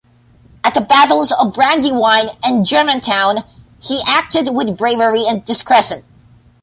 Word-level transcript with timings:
At 0.63 0.73
the 0.73 0.81
battles 0.81 1.31
of 1.31 1.53
Brandywine 1.53 2.29
and 2.43 2.65
Germantown 2.65 3.43
he 3.79 4.01
acted 4.07 4.49
with 4.51 4.75
bravery 4.75 5.25
and 5.27 5.45
discretion. 5.45 6.03